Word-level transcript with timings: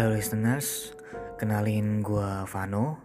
Halo 0.00 0.16
listeners, 0.16 0.96
kenalin 1.36 2.00
gue 2.00 2.48
Vano. 2.48 3.04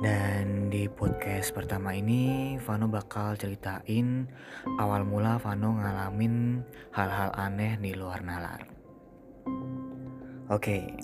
Dan 0.00 0.72
di 0.72 0.88
podcast 0.88 1.52
pertama 1.52 1.92
ini 1.92 2.56
Vano 2.56 2.88
bakal 2.88 3.36
ceritain 3.36 4.32
awal 4.80 5.04
mula 5.04 5.36
Vano 5.36 5.76
ngalamin 5.76 6.64
hal-hal 6.96 7.36
aneh 7.36 7.76
di 7.76 7.92
luar 7.92 8.24
nalar. 8.24 8.64
Oke, 10.48 10.96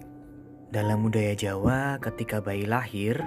dalam 0.73 1.05
budaya 1.05 1.37
Jawa 1.37 2.01
ketika 2.01 2.41
bayi 2.41 2.65
lahir 2.65 3.21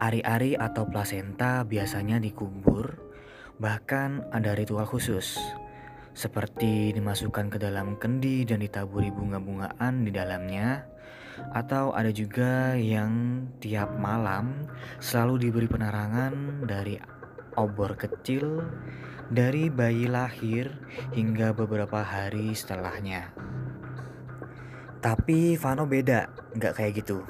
Ari-ari 0.00 0.56
atau 0.56 0.88
plasenta 0.88 1.60
biasanya 1.68 2.24
dikubur 2.24 3.04
Bahkan 3.60 4.32
ada 4.32 4.56
ritual 4.56 4.88
khusus. 4.88 5.36
Seperti 6.16 6.96
dimasukkan 6.96 7.52
ke 7.52 7.60
dalam 7.60 8.00
kendi 8.00 8.48
dan 8.48 8.64
ditaburi 8.64 9.12
bunga-bungaan 9.12 10.08
di 10.08 10.14
dalamnya, 10.14 10.94
atau 11.54 11.94
ada 11.94 12.10
juga 12.14 12.74
yang 12.74 13.44
tiap 13.58 13.94
malam 13.96 14.66
selalu 14.98 15.48
diberi 15.48 15.68
penerangan 15.70 16.64
dari 16.66 16.98
obor 17.54 17.94
kecil 17.94 18.66
dari 19.32 19.72
bayi 19.72 20.10
lahir 20.10 20.68
hingga 21.16 21.56
beberapa 21.56 22.04
hari 22.04 22.52
setelahnya. 22.52 23.32
Tapi 25.00 25.56
Vano 25.60 25.84
beda, 25.84 26.28
nggak 26.56 26.74
kayak 26.80 26.92
gitu. 27.04 27.20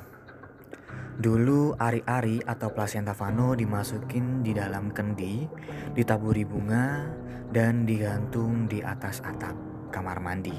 Dulu 1.15 1.79
ari-ari 1.79 2.43
atau 2.43 2.75
plasenta 2.75 3.15
Vano 3.15 3.55
dimasukin 3.55 4.43
di 4.43 4.51
dalam 4.51 4.91
kendi, 4.91 5.47
ditaburi 5.95 6.43
bunga, 6.43 7.07
dan 7.55 7.87
digantung 7.87 8.67
di 8.67 8.83
atas 8.83 9.23
atap 9.23 9.55
kamar 9.95 10.19
mandi. 10.19 10.59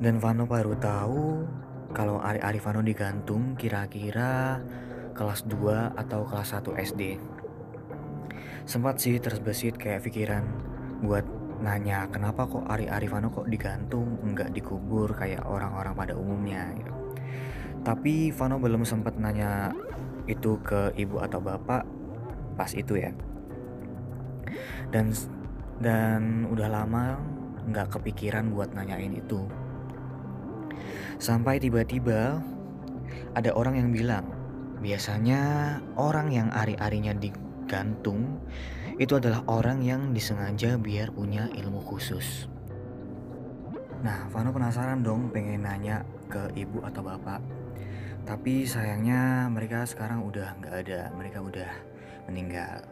Dan 0.00 0.20
Vano 0.20 0.44
baru 0.48 0.76
tahu 0.76 1.24
kalau 1.94 2.18
ari-ari 2.18 2.58
Vano 2.58 2.82
digantung 2.82 3.54
kira-kira 3.54 4.62
kelas 5.14 5.46
2 5.46 5.96
atau 5.96 6.26
kelas 6.26 6.54
1 6.54 6.76
SD. 6.76 7.02
Sempat 8.66 8.98
sih 8.98 9.22
terbesit 9.22 9.78
kayak 9.78 10.02
pikiran 10.02 10.42
buat 11.04 11.24
nanya 11.62 12.04
kenapa 12.12 12.44
kok 12.44 12.68
ari-ari 12.68 13.08
Vano 13.08 13.32
kok 13.32 13.48
digantung 13.48 14.20
nggak 14.20 14.52
dikubur 14.52 15.16
kayak 15.16 15.46
orang-orang 15.46 15.94
pada 15.96 16.12
umumnya 16.18 16.68
gitu. 16.76 16.92
Tapi 17.80 18.34
Vano 18.34 18.58
belum 18.58 18.82
sempat 18.82 19.16
nanya 19.16 19.70
itu 20.26 20.58
ke 20.60 20.90
ibu 20.98 21.22
atau 21.22 21.38
bapak 21.38 21.86
pas 22.58 22.70
itu 22.74 22.98
ya. 22.98 23.14
Dan 24.90 25.14
dan 25.78 26.50
udah 26.50 26.68
lama 26.68 27.20
nggak 27.70 27.98
kepikiran 27.98 28.50
buat 28.50 28.74
nanyain 28.74 29.14
itu. 29.16 29.46
Sampai 31.16 31.60
tiba-tiba 31.62 32.40
ada 33.36 33.50
orang 33.52 33.80
yang 33.80 33.90
bilang, 33.92 34.26
biasanya 34.80 35.40
orang 35.96 36.32
yang 36.32 36.48
ari-arinya 36.52 37.12
digantung 37.16 38.40
itu 38.96 39.16
adalah 39.16 39.44
orang 39.48 39.84
yang 39.84 40.16
disengaja 40.16 40.80
biar 40.80 41.12
punya 41.12 41.48
ilmu 41.52 41.84
khusus. 41.84 42.48
Nah, 44.00 44.28
Vano 44.32 44.52
penasaran 44.52 45.04
dong 45.04 45.32
pengen 45.32 45.64
nanya 45.64 46.04
ke 46.28 46.52
ibu 46.56 46.80
atau 46.84 47.00
bapak 47.00 47.66
tapi 48.26 48.66
sayangnya 48.66 49.46
mereka 49.46 49.86
sekarang 49.86 50.26
udah 50.26 50.58
nggak 50.58 50.74
ada, 50.82 51.14
mereka 51.14 51.38
udah 51.38 51.70
meninggal. 52.26 52.82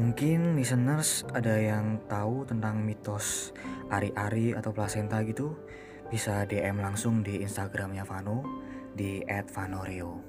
Mungkin 0.00 0.56
listeners 0.56 1.28
ada 1.36 1.60
yang 1.60 2.00
tahu 2.08 2.48
tentang 2.48 2.80
mitos 2.80 3.52
ari-ari 3.92 4.56
atau 4.56 4.72
plasenta 4.72 5.20
gitu, 5.28 5.60
bisa 6.12 6.44
DM 6.44 6.82
langsung 6.82 7.22
di 7.22 7.40
Instagramnya 7.40 8.04
Vano 8.04 8.42
di 8.92 9.22
@vanoreo. 9.24 10.20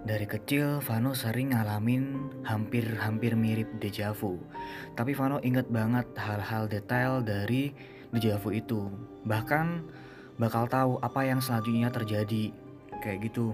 Dari 0.00 0.24
kecil 0.24 0.80
Vano 0.80 1.12
sering 1.12 1.52
ngalamin 1.52 2.04
hampir-hampir 2.44 3.36
mirip 3.36 3.68
dejavu. 3.80 4.40
Tapi 4.96 5.12
Vano 5.12 5.40
inget 5.44 5.68
banget 5.68 6.08
hal-hal 6.16 6.68
detail 6.68 7.20
dari 7.20 7.72
dejavu 8.12 8.52
itu. 8.52 8.88
Bahkan 9.28 9.66
bakal 10.40 10.64
tahu 10.72 10.96
apa 11.04 11.28
yang 11.28 11.44
selanjutnya 11.44 11.92
terjadi 11.92 12.48
kayak 13.04 13.28
gitu 13.28 13.52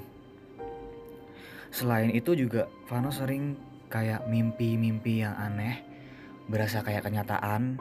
selain 1.74 2.14
itu 2.14 2.32
juga 2.38 2.70
Vano 2.86 3.10
sering 3.10 3.58
kayak 3.90 4.26
mimpi-mimpi 4.30 5.22
yang 5.26 5.34
aneh 5.34 5.82
berasa 6.46 6.82
kayak 6.82 7.06
kenyataan 7.06 7.78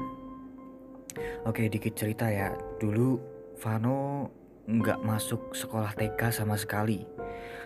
oke 1.46 1.64
dikit 1.70 1.94
cerita 1.94 2.28
ya 2.28 2.54
dulu 2.82 3.35
Vano 3.60 4.32
nggak 4.66 5.00
masuk 5.06 5.54
sekolah 5.54 5.94
TK 5.94 6.34
sama 6.34 6.58
sekali 6.58 7.06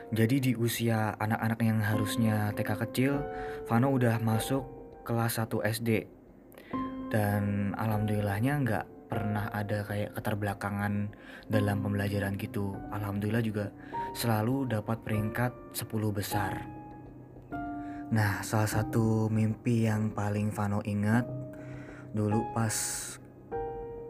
jadi 0.10 0.42
di 0.42 0.52
usia 0.58 1.16
anak-anak 1.16 1.60
yang 1.62 1.80
harusnya 1.80 2.52
TK 2.58 2.70
kecil 2.90 3.14
Vano 3.70 3.94
udah 3.94 4.18
masuk 4.20 4.66
kelas 5.06 5.42
1 5.42 5.66
SD 5.80 5.90
dan 7.10 7.74
alhamdulillahnya 7.74 8.54
nggak 8.62 8.86
pernah 9.10 9.50
ada 9.50 9.82
kayak 9.82 10.14
keterbelakangan 10.14 11.10
dalam 11.50 11.82
pembelajaran 11.82 12.38
gitu. 12.38 12.78
Alhamdulillah 12.94 13.42
juga 13.42 13.74
selalu 14.14 14.70
dapat 14.70 15.02
peringkat 15.02 15.52
10 15.74 16.14
besar. 16.14 16.62
Nah, 18.10 18.42
salah 18.46 18.70
satu 18.70 19.30
mimpi 19.34 19.90
yang 19.90 20.14
paling 20.14 20.54
Vano 20.54 20.86
ingat 20.86 21.26
dulu 22.14 22.46
pas 22.54 22.74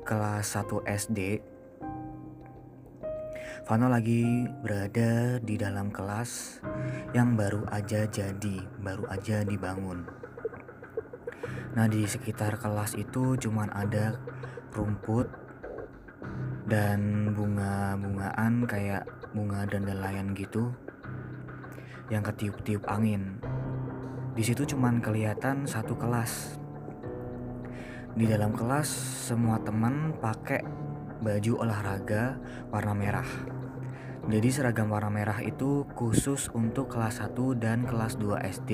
kelas 0.04 0.46
1 0.56 0.84
SD 0.84 1.20
Vano 3.70 3.86
lagi 3.86 4.50
berada 4.66 5.38
di 5.38 5.54
dalam 5.54 5.94
kelas 5.94 6.58
yang 7.14 7.38
baru 7.38 7.70
aja 7.70 8.10
jadi, 8.10 8.66
baru 8.82 9.06
aja 9.14 9.46
dibangun. 9.46 10.10
Nah, 11.78 11.86
di 11.86 12.02
sekitar 12.02 12.58
kelas 12.58 12.98
itu 12.98 13.38
cuman 13.38 13.70
ada 13.70 14.18
rumput 14.74 15.30
dan 16.66 17.30
bunga-bungaan 17.38 18.66
kayak 18.66 19.06
bunga 19.38 19.70
dandelion 19.70 20.34
gitu 20.34 20.74
yang 22.10 22.26
ketiup-tiup 22.26 22.90
angin. 22.90 23.38
Di 24.34 24.42
situ 24.50 24.66
cuman 24.66 24.98
kelihatan 24.98 25.70
satu 25.70 25.94
kelas. 25.94 26.58
Di 28.18 28.26
dalam 28.26 28.50
kelas 28.50 28.90
semua 29.30 29.62
teman 29.62 30.18
pakai 30.18 30.89
baju 31.20 31.64
olahraga 31.64 32.40
warna 32.72 32.96
merah. 32.96 33.28
Jadi 34.30 34.50
seragam 34.54 34.94
warna 34.94 35.10
merah 35.10 35.40
itu 35.42 35.90
khusus 35.98 36.54
untuk 36.54 36.92
kelas 36.94 37.24
1 37.24 37.34
dan 37.58 37.88
kelas 37.88 38.20
2 38.22 38.38
SD 38.62 38.72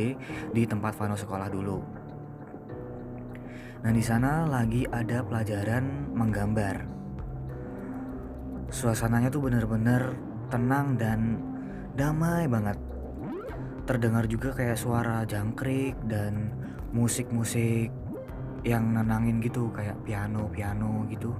di 0.52 0.64
tempat 0.68 0.98
Vano 1.00 1.16
sekolah 1.16 1.48
dulu. 1.48 1.80
Nah 3.86 3.92
di 3.94 4.02
sana 4.02 4.50
lagi 4.50 4.84
ada 4.90 5.22
pelajaran 5.22 6.12
menggambar. 6.12 6.76
Suasananya 8.74 9.30
tuh 9.30 9.46
bener-bener 9.46 10.18
tenang 10.50 10.98
dan 10.98 11.38
damai 11.94 12.50
banget. 12.50 12.76
Terdengar 13.86 14.26
juga 14.26 14.52
kayak 14.52 14.76
suara 14.76 15.22
jangkrik 15.24 15.94
dan 16.10 16.52
musik-musik 16.92 17.94
yang 18.66 18.98
nenangin 18.98 19.38
gitu 19.40 19.70
kayak 19.70 20.02
piano-piano 20.04 21.06
gitu. 21.08 21.32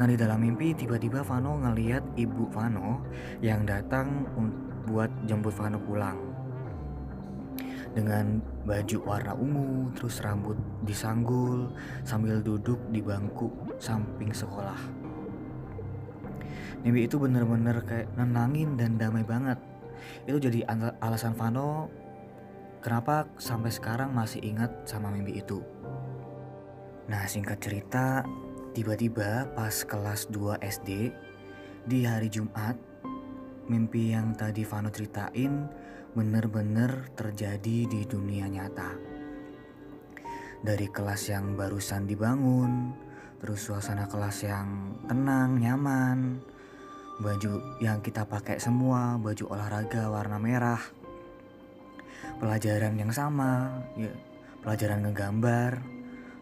Nah 0.00 0.08
di 0.08 0.16
dalam 0.16 0.40
mimpi 0.40 0.72
tiba-tiba 0.72 1.20
Vano 1.20 1.60
ngeliat 1.60 2.16
ibu 2.16 2.48
Vano 2.48 3.04
yang 3.44 3.68
datang 3.68 4.24
buat 4.88 5.12
jemput 5.28 5.52
Vano 5.52 5.76
pulang 5.76 6.16
dengan 7.92 8.40
baju 8.64 8.96
warna 9.04 9.36
ungu, 9.36 9.92
terus 9.92 10.24
rambut 10.24 10.56
disanggul 10.88 11.68
sambil 12.06 12.40
duduk 12.40 12.80
di 12.88 13.04
bangku 13.04 13.52
samping 13.76 14.32
sekolah. 14.32 14.78
Mimpi 16.80 17.04
itu 17.04 17.20
bener-bener 17.20 17.84
kayak 17.84 18.08
nenangin 18.16 18.80
dan 18.80 18.96
damai 18.96 19.20
banget. 19.20 19.60
Itu 20.24 20.40
jadi 20.40 20.64
alasan 21.04 21.36
Vano 21.36 21.92
kenapa 22.80 23.28
sampai 23.36 23.68
sekarang 23.68 24.16
masih 24.16 24.40
ingat 24.40 24.72
sama 24.88 25.12
mimpi 25.12 25.44
itu. 25.44 25.60
Nah 27.10 27.26
singkat 27.26 27.58
cerita, 27.60 28.22
tiba-tiba 28.70 29.50
pas 29.58 29.82
kelas 29.82 30.30
2 30.30 30.62
SD 30.62 31.10
di 31.90 32.06
hari 32.06 32.30
Jumat, 32.30 32.78
mimpi 33.66 34.14
yang 34.14 34.30
tadi 34.38 34.62
Vano 34.62 34.94
ceritain 34.94 35.66
benar-benar 36.14 37.10
terjadi 37.18 37.86
di 37.90 38.00
dunia 38.06 38.46
nyata. 38.46 38.94
Dari 40.62 40.86
kelas 40.86 41.34
yang 41.34 41.58
barusan 41.58 42.06
dibangun, 42.06 42.94
terus 43.42 43.66
suasana 43.66 44.06
kelas 44.06 44.46
yang 44.46 44.94
tenang, 45.08 45.58
nyaman, 45.58 46.38
baju 47.18 47.80
yang 47.82 47.98
kita 48.04 48.22
pakai 48.22 48.62
semua, 48.62 49.18
baju 49.18 49.50
olahraga 49.50 50.12
warna 50.14 50.38
merah, 50.38 50.82
pelajaran 52.38 52.94
yang 52.94 53.10
sama, 53.10 53.82
ya, 53.98 54.12
pelajaran 54.62 55.10
ngegambar, 55.10 55.99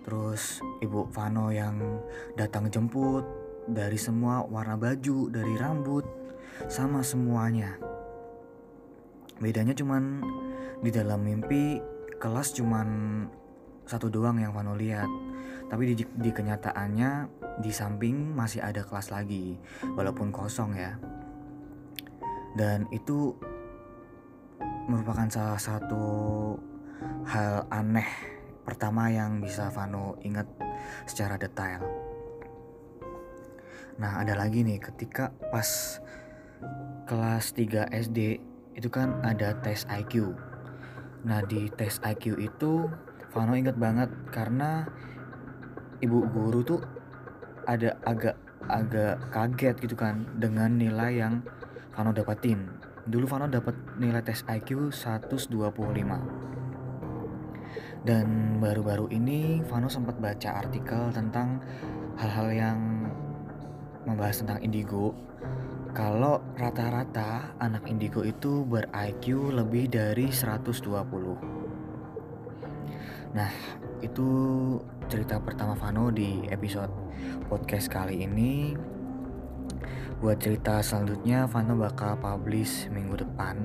terus 0.09 0.65
ibu 0.81 1.05
Vano 1.13 1.53
yang 1.53 2.01
datang 2.33 2.73
jemput 2.73 3.29
dari 3.69 4.01
semua 4.01 4.41
warna 4.49 4.81
baju, 4.81 5.29
dari 5.29 5.53
rambut, 5.61 6.01
sama 6.65 7.05
semuanya. 7.05 7.77
Bedanya 9.37 9.77
cuman 9.77 10.25
di 10.81 10.89
dalam 10.89 11.21
mimpi 11.21 11.77
kelas 12.17 12.57
cuman 12.57 12.89
satu 13.85 14.09
doang 14.09 14.41
yang 14.41 14.57
Vano 14.57 14.73
lihat. 14.73 15.13
Tapi 15.69 15.93
di, 15.93 16.01
di 16.01 16.31
kenyataannya 16.33 17.29
di 17.61 17.69
samping 17.69 18.33
masih 18.33 18.65
ada 18.65 18.81
kelas 18.81 19.13
lagi, 19.13 19.61
walaupun 19.93 20.33
kosong 20.33 20.73
ya. 20.73 20.97
Dan 22.57 22.89
itu 22.97 23.37
merupakan 24.89 25.29
salah 25.29 25.61
satu 25.61 26.57
hal 27.29 27.69
aneh 27.69 28.38
pertama 28.69 29.09
yang 29.09 29.41
bisa 29.41 29.73
Vano 29.73 30.21
ingat 30.21 30.45
secara 31.09 31.41
detail. 31.41 31.81
Nah, 33.97 34.21
ada 34.21 34.37
lagi 34.37 34.61
nih 34.61 34.77
ketika 34.77 35.33
pas 35.49 35.97
kelas 37.09 37.57
3 37.57 37.89
SD 37.89 38.45
itu 38.77 38.89
kan 38.93 39.25
ada 39.25 39.57
tes 39.65 39.89
IQ. 39.89 40.37
Nah, 41.25 41.41
di 41.49 41.73
tes 41.73 41.97
IQ 42.05 42.37
itu 42.37 42.93
Vano 43.33 43.57
ingat 43.57 43.81
banget 43.81 44.13
karena 44.29 44.85
ibu 46.05 46.29
guru 46.29 46.61
tuh 46.61 46.85
ada 47.65 47.97
agak 48.05 48.37
agak 48.69 49.33
kaget 49.33 49.81
gitu 49.81 49.97
kan 49.97 50.29
dengan 50.37 50.77
nilai 50.77 51.25
yang 51.25 51.41
Vano 51.97 52.13
dapatin. 52.13 52.69
Dulu 53.09 53.25
Vano 53.25 53.49
dapat 53.49 53.75
nilai 53.97 54.21
tes 54.21 54.45
IQ 54.45 54.93
125. 54.93 56.58
Dan 58.07 58.59
baru-baru 58.63 59.11
ini 59.11 59.63
Vano 59.67 59.91
sempat 59.91 60.19
baca 60.23 60.63
artikel 60.63 61.11
tentang 61.11 61.59
hal-hal 62.19 62.49
yang 62.55 62.79
membahas 64.07 64.43
tentang 64.43 64.63
indigo. 64.63 65.15
Kalau 65.93 66.39
rata-rata 66.55 67.59
anak 67.59 67.89
indigo 67.91 68.23
itu 68.23 68.63
ber-IQ 68.65 69.51
lebih 69.51 69.91
dari 69.91 70.31
120. 70.31 71.59
Nah, 73.35 73.51
itu 74.01 74.29
cerita 75.11 75.37
pertama 75.43 75.77
Vano 75.77 76.09
di 76.09 76.47
episode 76.49 76.91
podcast 77.51 77.93
kali 77.93 78.25
ini. 78.25 78.73
Buat 80.19 80.43
cerita 80.43 80.81
selanjutnya 80.83 81.47
Vano 81.47 81.77
bakal 81.77 82.17
publish 82.19 82.89
minggu 82.91 83.23
depan. 83.23 83.57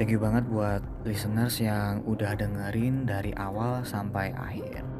Thank 0.00 0.16
you 0.16 0.22
banget 0.24 0.48
buat 0.48 0.80
listeners 1.04 1.60
yang 1.60 2.00
udah 2.08 2.32
dengerin 2.32 3.04
dari 3.04 3.36
awal 3.36 3.84
sampai 3.84 4.32
akhir. 4.32 4.99